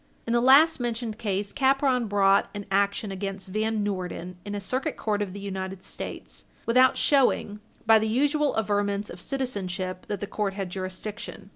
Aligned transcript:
In 0.25 0.33
the 0.33 0.41
last 0.41 0.79
mentioned 0.79 1.19
case, 1.19 1.53
Capron 1.53 2.07
brought 2.07 2.49
an 2.55 2.65
action 2.71 3.11
against 3.11 3.49
Van 3.49 3.83
Noorden 3.85 4.33
in 4.43 4.55
a 4.55 4.59
Circuit 4.59 4.97
Court 4.97 5.21
of 5.21 5.31
the 5.31 5.39
United 5.39 5.83
States 5.83 6.45
without 6.65 6.97
showing, 6.97 7.59
by 7.85 7.99
the 7.99 8.09
usual 8.09 8.57
averments 8.57 9.11
of 9.11 9.21
citizenship, 9.21 10.07
that 10.07 10.19
the 10.19 10.25
court 10.25 10.55
had 10.55 10.71
jurisdiction. 10.71 11.49